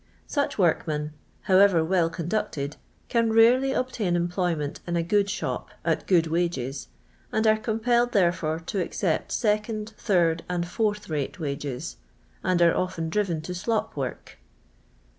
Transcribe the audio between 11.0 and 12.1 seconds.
rate wages,